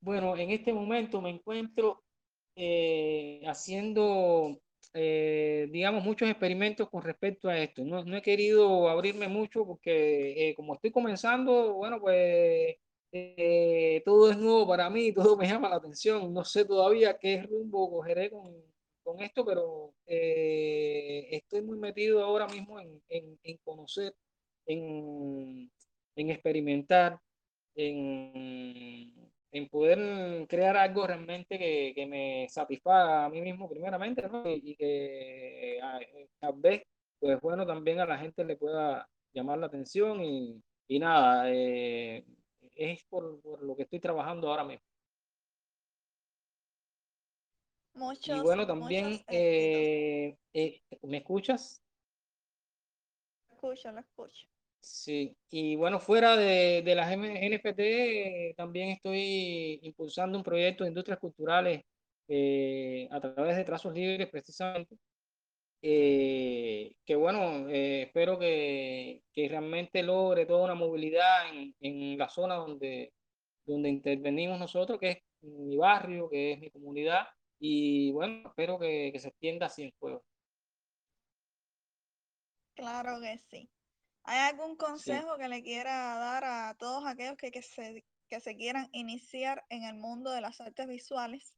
[0.00, 2.02] Bueno, en este momento me encuentro
[2.56, 4.58] eh, haciendo,
[4.94, 7.84] eh, digamos, muchos experimentos con respecto a esto.
[7.84, 12.76] No, no he querido abrirme mucho porque eh, como estoy comenzando, bueno, pues
[13.12, 16.32] eh, todo es nuevo para mí, todo me llama la atención.
[16.32, 18.52] No sé todavía qué rumbo cogeré con,
[19.02, 24.14] con esto, pero eh, estoy muy metido ahora mismo en, en, en conocer,
[24.66, 25.70] en,
[26.16, 27.20] en experimentar,
[27.74, 29.12] en,
[29.56, 34.48] en poder crear algo realmente que, que me satisfaga a mí mismo primeramente, ¿no?
[34.48, 36.00] Y, y que a-
[36.40, 36.82] tal vez,
[37.18, 42.24] pues bueno, también a la gente le pueda llamar la atención y, y nada, eh,
[42.74, 44.84] es por, por lo que estoy trabajando ahora mismo.
[48.24, 51.82] Y Muchos, bueno, también, muchos eh, eh, ¿me escuchas?
[53.50, 54.46] Lo escucho, lo escucho.
[54.88, 61.18] Sí, y bueno, fuera de, de las NFT, también estoy impulsando un proyecto de industrias
[61.18, 61.82] culturales
[62.28, 64.96] eh, a través de trazos libres, precisamente,
[65.82, 72.28] eh, que bueno, eh, espero que, que realmente logre toda una movilidad en, en la
[72.28, 73.12] zona donde,
[73.66, 77.26] donde intervenimos nosotros, que es mi barrio, que es mi comunidad,
[77.58, 80.24] y bueno, espero que, que se extienda así en fuego.
[82.74, 83.70] Claro que sí.
[84.26, 85.12] ¿Hay algún Sí.
[85.12, 89.64] consejo que le quiera dar a todos aquellos que, que se, que se quieran iniciar
[89.70, 91.56] en el mundo de las artes visuales?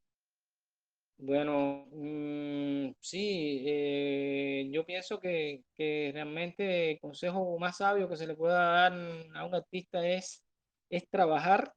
[1.20, 8.26] Bueno, mm, sí, eh, yo pienso que, que realmente el consejo más sabio que se
[8.26, 8.54] le pueda
[8.88, 8.92] dar
[9.34, 10.46] a un artista es,
[10.88, 11.72] es trabajar,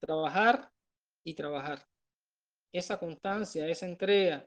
[0.00, 0.70] trabajar
[1.24, 1.86] y trabajar.
[2.72, 4.46] Esa constancia, esa entrega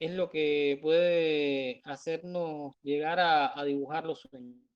[0.00, 4.71] es lo que puede hacernos llegar a, a dibujar los sueños.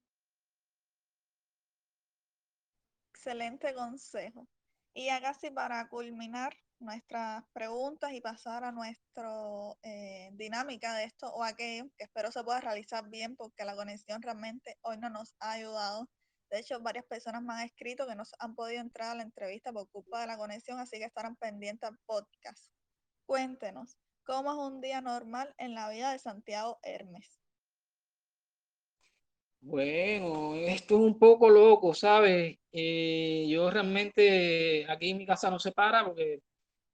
[3.27, 4.47] Excelente consejo.
[4.95, 9.29] Y ya casi para culminar nuestras preguntas y pasar a nuestra
[10.35, 14.79] dinámica de esto o aquello, que espero se pueda realizar bien porque la conexión realmente
[14.83, 16.09] hoy no nos ha ayudado.
[16.53, 19.73] De hecho, varias personas me han escrito que no han podido entrar a la entrevista
[19.73, 22.71] por culpa de la conexión, así que estarán pendientes al podcast.
[23.27, 27.41] Cuéntenos, ¿cómo es un día normal en la vida de Santiago Hermes?
[29.61, 32.57] Bueno, esto es un poco loco, ¿sabes?
[32.73, 36.41] Eh, yo realmente aquí en mi casa no se para porque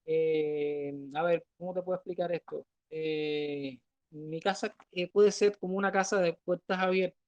[0.07, 2.66] Eh, a ver, ¿cómo te puedo explicar esto?
[2.90, 3.79] Eh,
[4.11, 7.18] mi casa eh, puede ser como una casa de puertas abiertas,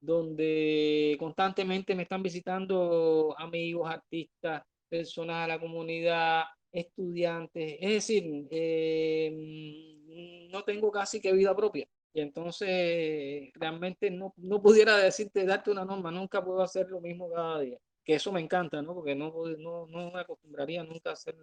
[0.00, 7.78] donde constantemente me están visitando amigos, artistas, personas de la comunidad, estudiantes.
[7.80, 11.86] Es decir, eh, no tengo casi que vida propia.
[12.14, 17.28] Y entonces realmente no, no pudiera decirte, darte una norma, nunca puedo hacer lo mismo
[17.30, 17.78] cada día.
[18.04, 18.94] Que eso me encanta, ¿no?
[18.94, 21.36] Porque no, no, no me acostumbraría nunca a hacer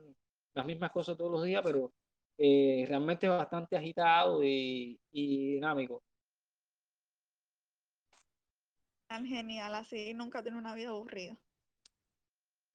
[0.53, 1.93] las mismas cosas todos los días, pero
[2.37, 6.03] eh, realmente es bastante agitado y, y dinámico.
[9.07, 11.37] Tan genial, así nunca tiene una vida aburrida.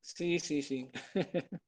[0.01, 0.91] Sí, sí, sí.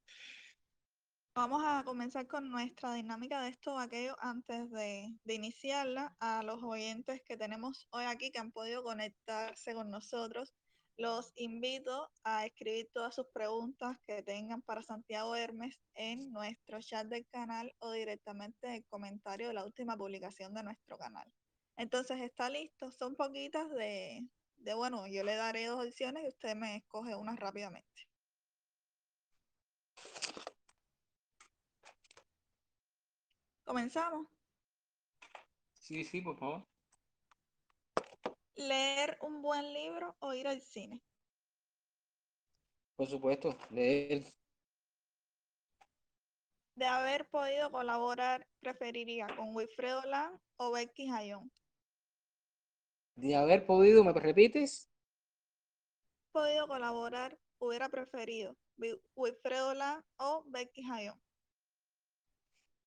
[1.39, 6.13] Vamos a comenzar con nuestra dinámica de esto aquello antes de, de iniciarla.
[6.19, 10.53] A los oyentes que tenemos hoy aquí que han podido conectarse con nosotros,
[10.97, 17.07] los invito a escribir todas sus preguntas que tengan para Santiago Hermes en nuestro chat
[17.07, 21.33] del canal o directamente en el comentario de la última publicación de nuestro canal.
[21.77, 22.91] Entonces, ¿está listo?
[22.91, 27.37] Son poquitas de, de bueno, yo le daré dos opciones y usted me escoge una
[27.37, 28.08] rápidamente.
[33.69, 34.27] Comenzamos.
[35.75, 36.67] Sí, sí, por favor.
[38.57, 41.03] Leer un buen libro o ir al cine.
[42.97, 44.33] Por supuesto, leer.
[46.77, 51.53] De haber podido colaborar, preferiría con Wilfredo Lang o Becky Jayón.
[53.17, 54.89] De haber podido, ¿me repites?
[56.33, 61.21] Podido colaborar, hubiera preferido Wi- Wilfredo Lang o Becky Jayón.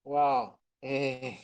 [0.04, 0.61] Wow.
[0.82, 1.40] Eh,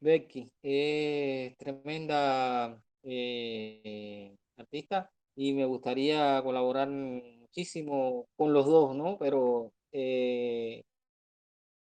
[0.00, 9.18] Becky, es tremenda eh, artista y me gustaría colaborar muchísimo con los dos, ¿no?
[9.18, 10.82] Pero eh,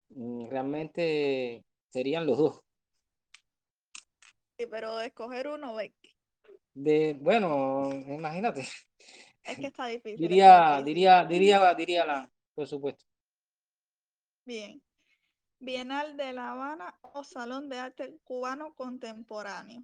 [0.10, 2.60] mm, realmente serían los dos.
[4.58, 6.16] Sí, pero escoger uno, Becky.
[6.74, 8.68] De, bueno, imagínate,
[9.44, 10.14] Es que está difícil.
[10.14, 10.86] está diría, difícil.
[10.86, 13.06] diría, diría, diría la, por supuesto.
[14.46, 14.82] Bien.
[15.66, 19.82] Bienal de La Habana o Salón de Arte Cubano Contemporáneo.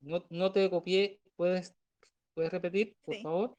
[0.00, 1.74] No, no te copié, ¿puedes,
[2.32, 3.22] puedes repetir, por Sí.
[3.22, 3.58] favor?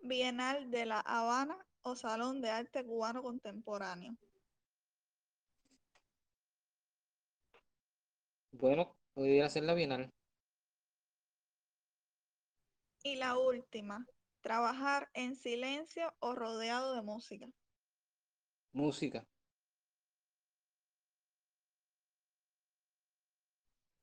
[0.00, 4.16] Bienal de La Habana o Salón de Arte Cubano Contemporáneo?
[8.52, 10.10] Bueno, podría ser la Bienal.
[13.02, 14.06] Y la última,
[14.40, 17.46] trabajar en silencio o rodeado de música.
[18.72, 19.29] Música.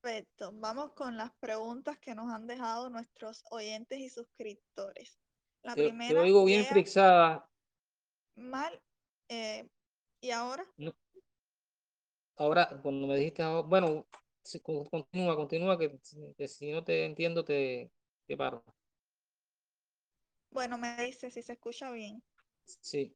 [0.08, 5.20] Perfecto, vamos con las preguntas que nos han dejado nuestros oyentes y suscriptores.
[5.64, 7.50] La Te, te primera, oigo bien frisada.
[8.38, 8.82] mal,
[9.28, 9.68] eh,
[10.22, 10.94] y ahora, No,
[12.38, 14.08] Ahora, cuando me dijiste, ahora- bueno,
[14.90, 16.00] continúa, continúa, que,
[16.38, 17.92] que si no te entiendo, te,
[18.28, 18.64] te paro.
[20.52, 22.24] bueno, me dice si se escucha bien.
[22.64, 23.14] Sí.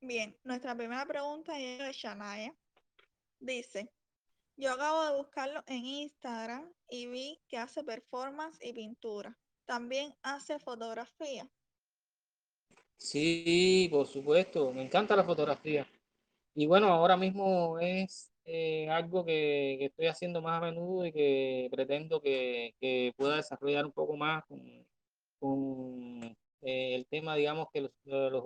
[0.00, 2.54] Bien, nuestra primera pregunta es de Shania.
[3.38, 3.90] Dice,
[4.56, 9.38] yo acabo de buscarlo en Instagram y vi que hace performance y pintura.
[9.66, 11.48] También hace fotografía.
[12.96, 15.86] Sí, por supuesto, me encanta la fotografía.
[16.54, 21.68] Y bueno, ahora mismo es eh, algo que, estoy haciendo más a menudo y que
[21.70, 22.74] pretendo que,
[23.16, 24.44] pueda desarrollar un poco más
[25.38, 26.22] con,
[26.62, 28.44] eh, el tema, digamos, que los, lo- los.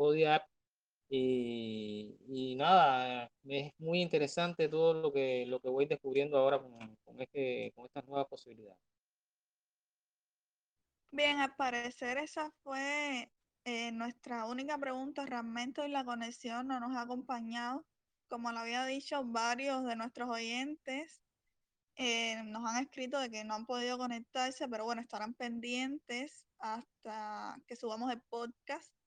[1.10, 6.96] Y, y nada, es muy interesante todo lo que, lo que voy descubriendo ahora con,
[7.04, 8.78] con, este, con estas nuevas posibilidades.
[11.10, 13.32] Bien, al parecer esa fue
[13.64, 15.24] eh, nuestra única pregunta.
[15.24, 17.86] Realmente hoy la conexión no nos ha acompañado.
[18.28, 21.22] Como lo había dicho, varios de nuestros oyentes
[21.96, 27.56] eh, nos han escrito de que no han podido conectarse, pero bueno, estarán pendientes hasta
[27.66, 28.97] que subamos el podcast.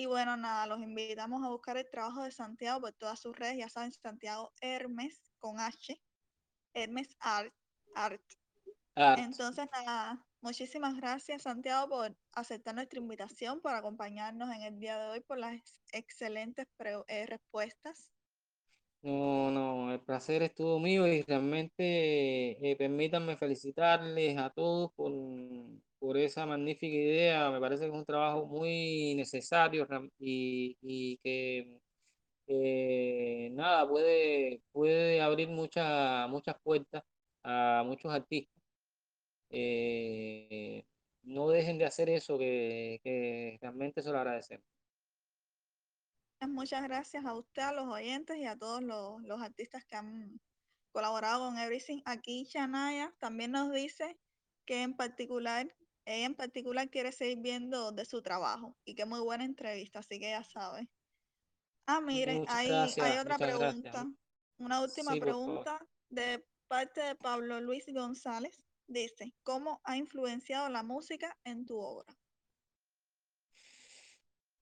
[0.00, 3.58] Y bueno, nada, los invitamos a buscar el trabajo de Santiago por todas sus redes.
[3.58, 6.00] Ya saben, Santiago Hermes con H,
[6.72, 7.52] Hermes Art.
[7.96, 8.22] Art.
[8.94, 9.18] Art.
[9.18, 15.08] Entonces, nada, muchísimas gracias Santiago por aceptar nuestra invitación, por acompañarnos en el día de
[15.08, 16.68] hoy, por las ex- excelentes
[17.08, 18.08] eh, respuestas.
[19.02, 25.10] No, no, el placer es todo mío y realmente eh, permítanme felicitarles a todos por,
[25.98, 27.50] por esa magnífica idea.
[27.50, 29.86] Me parece que es un trabajo muy necesario
[30.18, 31.80] y, que
[32.46, 37.02] eh, nada, puede, puede abrir muchas muchas puertas
[37.42, 38.62] a muchos artistas.
[39.50, 40.84] Eh,
[41.22, 44.64] no dejen de hacer eso, que, que realmente se lo agradecemos.
[46.46, 50.40] Muchas gracias a usted, a los oyentes y a todos los, los artistas que han
[50.92, 52.00] colaborado con Everything.
[52.04, 54.18] Aquí Chanaya también nos dice
[54.64, 55.74] que en particular,
[56.16, 60.18] ella en particular quiere seguir viendo de su trabajo y que muy buena entrevista, así
[60.20, 60.88] que ya sabe.
[61.86, 63.94] Ah, miren, Muchas hay, hay otra muchas gracias.
[63.94, 64.06] pregunta,
[64.58, 68.62] una última Sí, pregunta de parte de Pablo Luis González.
[68.86, 72.16] Dice, ¿cómo ha influenciado la música en tu obra?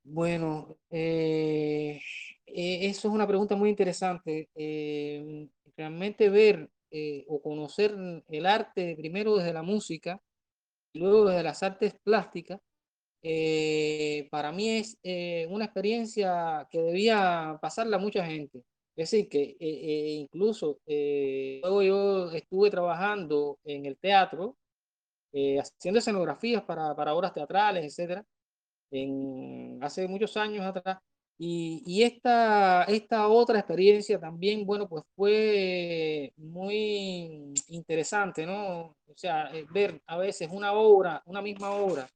[0.04, 2.00] Bueno, eh,
[2.46, 4.48] eh, eso es una pregunta muy interesante.
[4.54, 7.94] Eh, realmente ver eh, o conocer
[8.28, 10.22] el arte primero desde la música
[10.96, 12.60] luego desde las artes plásticas,
[13.22, 18.58] eh, para mí es eh, una experiencia que debía pasarla a mucha gente.
[18.96, 24.56] Es decir, que eh, eh, incluso luego yo estuve trabajando en el teatro,
[25.60, 28.24] haciendo escenografías para, para obras teatrales, etcétera
[28.90, 30.98] en, hace muchos años atrás.
[31.38, 38.96] Y, esta, esta otra experiencia también, bueno, pues fue muy interesante, ¿no?
[39.06, 42.08] O sea, eh, ver a veces una obra, una misma obra,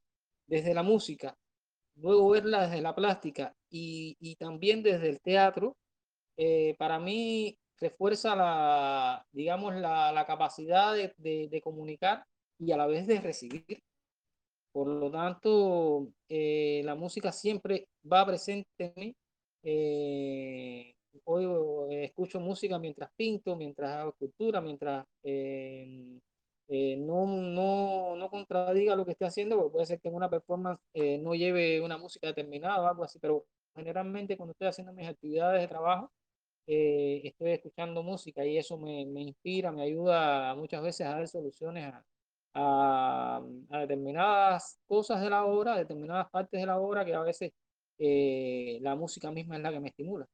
[0.47, 1.35] desde la música,
[1.97, 5.77] luego verla desde la plástica y, y también desde el teatro,
[6.37, 12.25] eh, para mí refuerza la, digamos, la, la capacidad de, de comunicar
[12.59, 13.83] y a la vez de recibir.
[14.73, 19.17] Por lo tanto, eh, la música siempre va presente en mí.
[19.63, 20.95] Eh,
[21.25, 21.45] hoy
[21.95, 26.21] eh, escucho música mientras pinto, mientras hago escultura, mientras eh,
[26.69, 30.31] eh, no, no, no contradiga lo que esté haciendo, porque puede ser que en una
[30.31, 33.45] performance eh, no lleve una música determinada o algo así, pero
[33.75, 36.13] generalmente cuando estoy haciendo mis actividades de trabajo,
[36.67, 41.29] eh, estoy escuchando música y eso me, me inspira, me ayuda muchas veces a dar
[41.29, 42.05] soluciones a,
[42.55, 47.21] a, a determinadas cosas de la obra, a determinadas partes de la obra que a
[47.23, 47.53] veces
[47.99, 50.27] eh, la música misma es la que me estimula.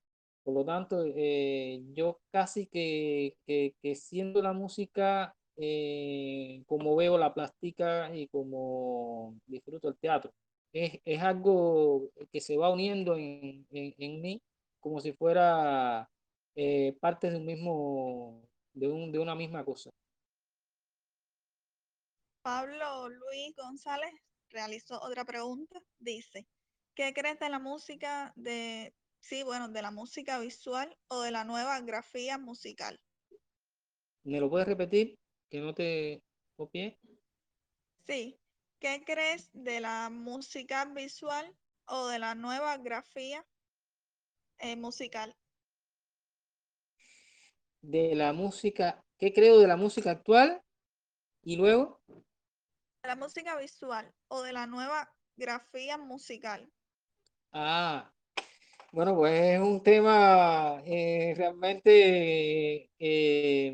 [0.42, 7.18] Por lo tanto, eh, yo casi que, que, que siendo la música eh, como veo
[7.18, 10.30] la plástica y como disfruto el teatro.
[10.72, 14.42] Es, es algo que se va uniendo en, en, en mí
[14.80, 16.08] como si fuera
[16.54, 18.42] eh, parte de un mismo,
[18.74, 19.90] de, un, de una misma cosa.
[22.46, 24.14] Pablo Luis González
[24.50, 25.82] realizó otra pregunta.
[25.98, 26.46] Dice,
[26.94, 31.42] ¿Qué crees de la música de, sí, bueno, de la música visual o de la
[31.42, 33.00] nueva grafía musical?
[34.22, 35.18] ¿Me lo puedes repetir?
[35.50, 36.22] Que no te
[36.54, 37.00] copié.
[38.06, 38.38] Sí.
[38.78, 41.52] ¿Qué crees de la música visual
[41.88, 43.44] o de la nueva grafía
[44.60, 45.34] eh, musical?
[47.80, 50.62] De la música, ¿qué creo de la música actual?
[51.42, 52.25] Y luego, ¿De
[53.06, 56.70] la música visual o de la nueva grafía musical?
[57.52, 58.10] ah,
[58.92, 63.72] bueno, pues es un tema eh, realmente eh,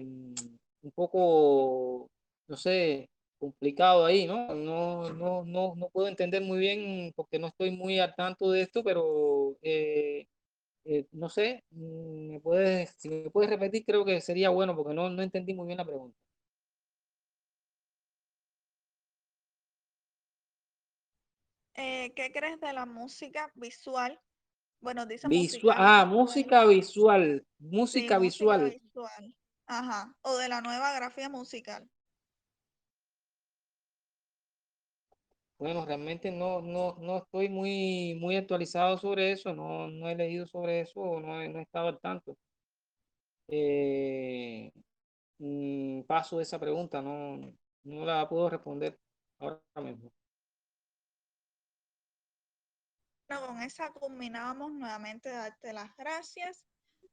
[0.83, 2.11] un poco,
[2.49, 3.09] no sé,
[3.39, 4.55] complicado ahí, ¿no?
[4.55, 8.63] No, no, no, no puedo entender muy bien porque no estoy muy al tanto de
[8.63, 10.27] esto, pero eh,
[10.85, 14.95] eh, no sé, mm, me puedes, si me puedes repetir, creo que sería bueno porque
[14.95, 16.19] no, no entendí muy bien la pregunta.
[21.75, 24.21] Eh, ¿qué crees de la música visual?
[24.81, 28.71] Bueno, dice Visual, musical, ah, pero bueno, música visual, sí, música música visual.
[28.71, 29.35] visual.
[29.67, 30.15] Ajá.
[30.23, 31.89] O de la nueva grafía musical.
[35.59, 40.45] Bueno, realmente no, no, no estoy muy, muy actualizado sobre eso, no, no he leído
[40.49, 42.37] sobre eso, no he, no he estado al tanto.
[43.47, 44.73] Eh,
[45.39, 47.39] mm, paso esa pregunta, no,
[47.85, 48.99] no la puedo responder
[49.39, 50.11] ahora mismo.
[53.41, 56.65] Con esa culminábamos nuevamente darte las gracias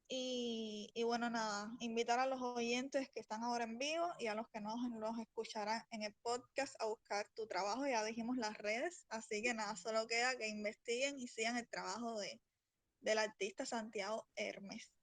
[0.07, 4.35] y, y bueno, nada, invitar a los oyentes que están ahora en vivo y a
[4.35, 7.87] los que no los escucharán en el podcast a buscar tu trabajo.
[7.87, 12.19] Ya dijimos las redes, así que nada, solo queda que investiguen y sigan el trabajo
[12.19, 12.41] de,
[13.01, 14.98] del artista Santiago Hermes.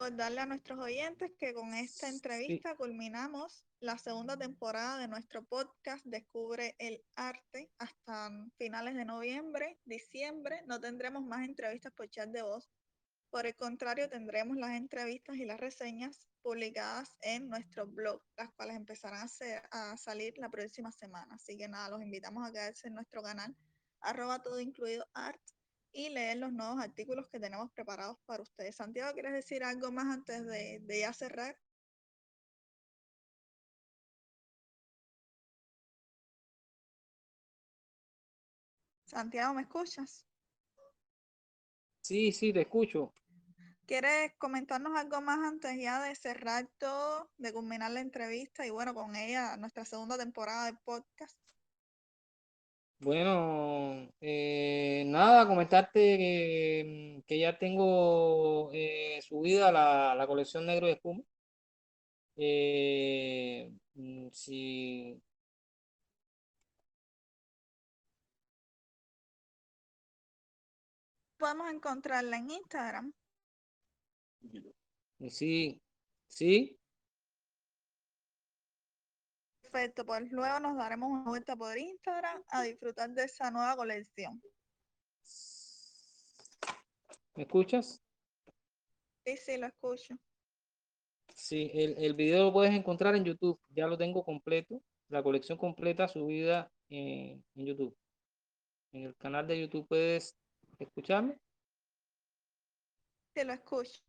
[0.00, 2.14] Recordarle a nuestros oyentes que con esta Sí.
[2.14, 9.78] entrevista culminamos la segunda temporada de nuestro podcast Descubre el Arte hasta finales de noviembre,
[9.84, 10.62] diciembre.
[10.66, 12.72] No tendremos más entrevistas por chat de voz.
[13.28, 18.76] Por el contrario, tendremos las entrevistas y las reseñas publicadas en nuestro blog, las cuales
[18.76, 21.34] empezarán a, ser- a salir la próxima semana.
[21.34, 23.54] Así que nada, los invitamos a quedarse en nuestro canal,
[24.00, 25.42] arroba todo incluido art,
[25.92, 28.76] y leer los nuevos artículos que tenemos preparados para ustedes.
[28.76, 31.56] Santiago, ¿quieres decir algo más antes de, de ya cerrar?
[39.04, 40.24] Santiago, ¿me escuchas?
[42.02, 43.12] Sí, sí, te escucho.
[43.86, 48.94] ¿Quieres comentarnos algo más antes ya de cerrar todo, de culminar la entrevista y bueno,
[48.94, 51.36] con ella nuestra segunda temporada de podcast?
[53.02, 60.92] Bueno, eh, nada, comentarte que, que ya tengo eh, subida la, la colección Negro de
[60.94, 61.22] Espuma.
[62.36, 65.20] Eh, mm, si,
[71.38, 73.12] Podemos encontrarla en Instagram.
[75.28, 75.80] sí,
[76.28, 76.79] sí,
[79.70, 84.42] Perfecto, pues luego nos daremos una vuelta por Instagram a disfrutar de esa nueva colección.
[87.36, 88.02] ¿me escuchas?
[89.24, 90.16] Sí, sí, lo escucho.
[91.36, 95.56] Sí, el, el video lo puedes encontrar en YouTube, ya lo tengo completo, la colección
[95.56, 97.96] completa subida en, en YouTube.
[98.92, 100.36] En el canal de YouTube puedes
[100.80, 101.38] escucharme.
[103.36, 104.02] Sí, lo escucho.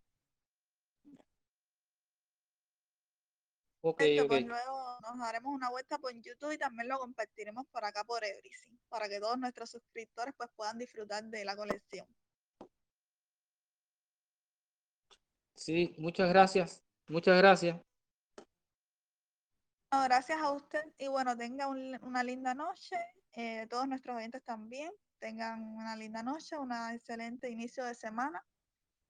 [3.83, 7.83] Ok, Perfecto, pues luego nos daremos una vuelta por YouTube y también lo compartiremos por
[7.83, 12.07] acá por Everything, para que todos nuestros suscriptores pues puedan disfrutar de la colección.
[15.55, 17.79] Sí, muchas gracias, muchas gracias.
[19.91, 22.95] No, gracias a usted y bueno, tenga un- una linda noche.
[23.33, 28.45] eh, todos nuestros oyentes también tengan una linda noche, un excelente inicio de semana.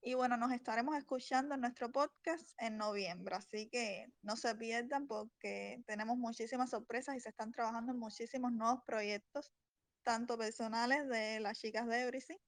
[0.03, 5.05] Y bueno, nos estaremos escuchando en nuestro podcast en noviembre, así que no se pierdan
[5.05, 9.53] porque tenemos muchísimas sorpresas y se están trabajando en muchísimos nuevos proyectos,
[10.01, 12.39] tanto personales de las chicas de Everything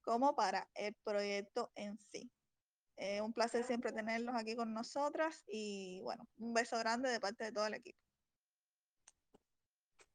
[0.00, 2.32] como para el proyecto en sí.
[2.96, 7.44] Eh, un placer siempre tenerlos aquí con nosotras y bueno, un beso grande de parte
[7.44, 7.98] de todo el equipo.